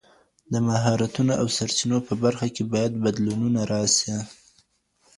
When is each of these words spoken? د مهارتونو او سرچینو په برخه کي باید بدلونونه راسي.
د 0.51 0.53
مهارتونو 0.67 1.33
او 1.41 1.47
سرچینو 1.57 1.97
په 2.07 2.13
برخه 2.23 2.47
کي 2.55 2.63
باید 2.73 2.93
بدلونونه 3.05 3.61
راسي. 3.71 4.17